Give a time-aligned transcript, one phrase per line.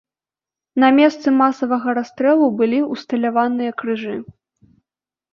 [0.83, 4.15] На месцы масавага расстрэлу былі ўсталяваныя крыжы.